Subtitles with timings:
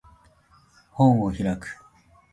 [0.93, 1.77] 本を開く